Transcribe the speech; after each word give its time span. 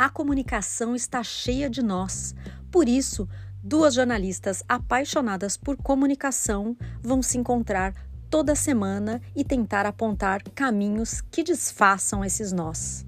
A 0.00 0.08
comunicação 0.08 0.96
está 0.96 1.22
cheia 1.22 1.68
de 1.68 1.82
nós. 1.82 2.34
Por 2.70 2.88
isso, 2.88 3.28
duas 3.62 3.92
jornalistas 3.92 4.64
apaixonadas 4.66 5.58
por 5.58 5.76
comunicação 5.76 6.74
vão 7.02 7.22
se 7.22 7.36
encontrar 7.36 7.92
toda 8.30 8.54
semana 8.54 9.20
e 9.36 9.44
tentar 9.44 9.84
apontar 9.84 10.42
caminhos 10.54 11.20
que 11.30 11.42
desfaçam 11.42 12.24
esses 12.24 12.50
nós. 12.50 13.04